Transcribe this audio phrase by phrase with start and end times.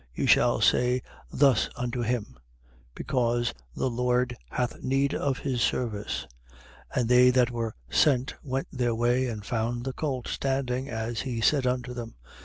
[0.15, 2.35] You shall say thus unto him:
[2.95, 6.25] Because the Lord hath need of his service.
[6.95, 6.99] 19:32.
[7.01, 11.39] And they that were sent went their way and found the colt standing, as he
[11.39, 12.15] said unto them.